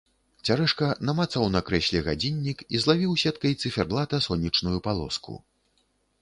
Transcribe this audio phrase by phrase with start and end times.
[0.47, 5.39] Цярэшка намацаў на крэсле гадзіннік і злавіў сеткай цыферблата сонечную палоску.